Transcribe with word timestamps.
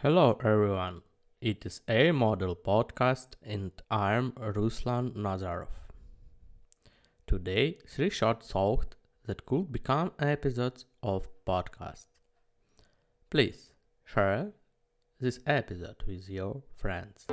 Hello 0.00 0.38
everyone, 0.44 1.02
it 1.40 1.66
is 1.66 1.80
a 1.88 2.12
model 2.12 2.54
podcast 2.54 3.30
and 3.42 3.72
I'm 3.90 4.30
Ruslan 4.30 5.16
Nazarov. 5.16 5.74
Today, 7.26 7.78
three 7.84 8.08
short 8.08 8.44
thoughts 8.44 8.94
that 9.26 9.44
could 9.44 9.72
become 9.72 10.12
episodes 10.20 10.84
of 11.02 11.26
podcast. 11.44 12.06
Please 13.28 13.72
share 14.04 14.52
this 15.18 15.40
episode 15.48 16.04
with 16.06 16.30
your 16.30 16.62
friends. 16.76 17.26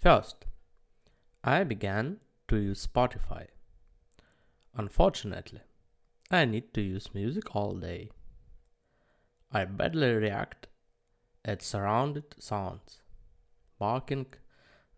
First, 0.00 0.46
I 1.44 1.62
began 1.62 2.16
to 2.48 2.56
use 2.56 2.84
Spotify. 2.84 3.46
Unfortunately, 4.74 5.60
I 6.32 6.46
need 6.46 6.74
to 6.74 6.80
use 6.80 7.14
music 7.14 7.54
all 7.54 7.74
day. 7.74 8.10
I 9.56 9.64
badly 9.66 10.12
react 10.12 10.66
at 11.44 11.62
surrounded 11.62 12.34
sounds, 12.40 13.00
barking, 13.78 14.26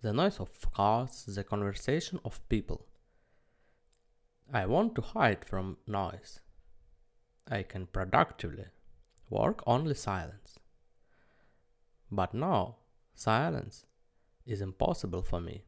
the 0.00 0.14
noise 0.14 0.40
of 0.40 0.72
cars, 0.72 1.26
the 1.26 1.44
conversation 1.44 2.20
of 2.24 2.40
people. 2.48 2.86
I 4.50 4.64
want 4.64 4.94
to 4.94 5.02
hide 5.02 5.44
from 5.44 5.76
noise. 5.86 6.40
I 7.46 7.64
can 7.64 7.86
productively 7.86 8.64
work 9.28 9.62
only 9.66 9.94
silence. 9.94 10.58
But 12.10 12.32
now, 12.32 12.76
silence 13.14 13.84
is 14.46 14.62
impossible 14.62 15.20
for 15.20 15.38
me. 15.38 15.64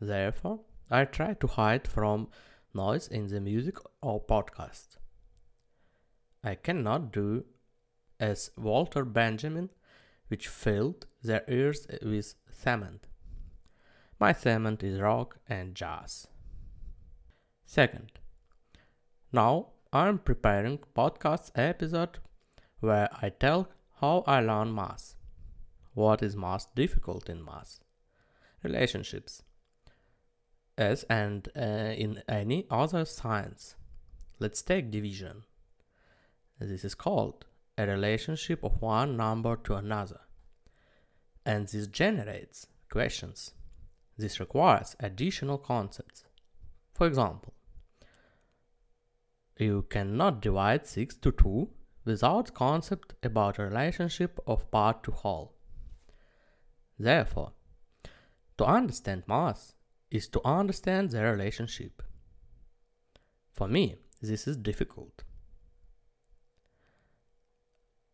Therefore, 0.00 0.60
I 0.90 1.04
try 1.04 1.34
to 1.34 1.46
hide 1.46 1.86
from 1.86 2.28
noise 2.72 3.06
in 3.06 3.26
the 3.26 3.40
music 3.42 3.76
or 4.00 4.24
podcast. 4.24 4.96
I 6.44 6.56
cannot 6.56 7.10
do 7.10 7.44
as 8.20 8.50
Walter 8.56 9.04
Benjamin, 9.04 9.70
which 10.28 10.46
filled 10.46 11.06
their 11.22 11.42
ears 11.48 11.86
with 12.02 12.34
cement. 12.52 13.06
My 14.20 14.32
cement 14.32 14.82
is 14.82 15.00
rock 15.00 15.38
and 15.48 15.74
jazz. 15.74 16.28
Second, 17.64 18.12
now 19.32 19.68
I'm 19.92 20.18
preparing 20.18 20.80
podcast 20.94 21.50
episode 21.54 22.18
where 22.80 23.08
I 23.22 23.30
tell 23.30 23.70
how 24.00 24.22
I 24.26 24.40
learn 24.40 24.74
math. 24.74 25.14
What 25.94 26.22
is 26.22 26.36
most 26.36 26.74
difficult 26.74 27.30
in 27.30 27.42
math? 27.42 27.80
Relationships. 28.62 29.42
As 30.76 31.04
and 31.04 31.48
uh, 31.56 31.94
in 31.96 32.22
any 32.28 32.66
other 32.70 33.04
science. 33.04 33.76
Let's 34.38 34.60
take 34.60 34.90
division. 34.90 35.44
This 36.60 36.84
is 36.84 36.94
called 36.94 37.46
a 37.76 37.86
relationship 37.86 38.62
of 38.62 38.80
one 38.80 39.16
number 39.16 39.56
to 39.56 39.74
another. 39.74 40.20
And 41.44 41.66
this 41.68 41.86
generates 41.88 42.68
questions. 42.88 43.52
This 44.16 44.38
requires 44.38 44.96
additional 45.00 45.58
concepts. 45.58 46.24
For 46.92 47.06
example, 47.06 47.52
you 49.58 49.86
cannot 49.90 50.40
divide 50.40 50.86
6 50.86 51.16
to 51.16 51.32
2 51.32 51.68
without 52.04 52.54
concept 52.54 53.14
about 53.22 53.58
a 53.58 53.64
relationship 53.64 54.38
of 54.46 54.70
part 54.70 55.02
to 55.04 55.10
whole. 55.10 55.54
Therefore, 56.98 57.52
to 58.58 58.64
understand 58.64 59.24
math 59.26 59.74
is 60.10 60.28
to 60.28 60.40
understand 60.44 61.10
the 61.10 61.22
relationship. 61.22 62.02
For 63.52 63.66
me, 63.66 63.96
this 64.22 64.46
is 64.46 64.56
difficult 64.56 65.24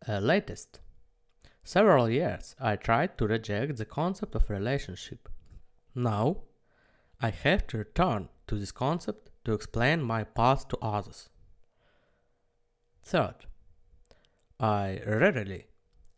uh, 0.09 0.19
latest. 0.19 0.81
Several 1.63 2.09
years 2.09 2.57
I 2.59 2.77
tried 2.77 3.19
to 3.19 3.27
reject 3.27 3.77
the 3.77 3.85
concept 3.85 4.35
of 4.35 4.51
relationship. 4.51 5.29
Now 5.95 6.39
I 7.21 7.31
have 7.31 7.67
to 7.69 7.79
return 7.79 8.29
to 8.47 8.57
this 8.57 8.73
concept 8.73 9.31
to 9.45 9.53
explain 9.53 10.03
my 10.03 10.25
path 10.25 10.69
to 10.69 10.79
others. 10.81 11.29
Third, 13.03 13.47
I 14.59 15.01
rarely 15.07 15.67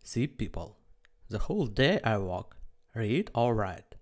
see 0.03 0.27
people. 0.27 0.77
The 1.29 1.39
whole 1.39 1.67
day 1.67 2.01
I 2.05 2.19
walk, 2.19 2.57
read 2.95 3.31
or 3.35 3.55
write. 3.55 3.95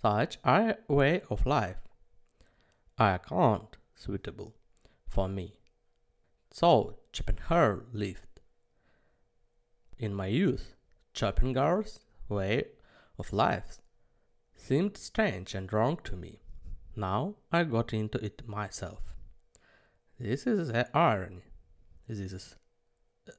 Such 0.00 0.38
a 0.44 0.76
way 0.88 1.22
of 1.28 1.46
life. 1.46 1.78
I 2.98 3.18
can't 3.18 3.76
suitable 3.94 4.54
for 5.06 5.28
me. 5.28 5.58
So 6.50 6.98
Schopenhauer 7.12 7.84
lived. 7.92 8.29
In 10.00 10.14
my 10.14 10.28
youth, 10.28 10.76
Schopenhauer's 11.12 12.00
way 12.26 12.68
of 13.18 13.34
life 13.34 13.82
seemed 14.56 14.96
strange 14.96 15.54
and 15.54 15.70
wrong 15.70 15.98
to 16.04 16.16
me. 16.16 16.40
Now 16.96 17.34
I 17.52 17.64
got 17.64 17.92
into 17.92 18.16
it 18.24 18.48
myself. 18.48 19.02
This 20.18 20.46
is 20.46 20.68
the 20.68 20.88
irony. 20.96 21.42
This, 22.08 22.32
is, 22.32 22.56